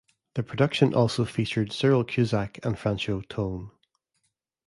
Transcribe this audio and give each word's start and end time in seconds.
The 0.33 0.41
production 0.41 0.95
also 0.95 1.25
featured 1.25 1.71
Cyril 1.71 2.03
Cusack 2.03 2.65
and 2.65 2.75
Franchot 2.75 3.29
Tone. 3.29 3.69